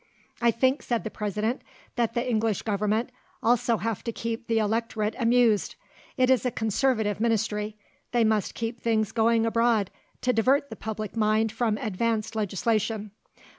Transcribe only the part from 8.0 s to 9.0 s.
they must keep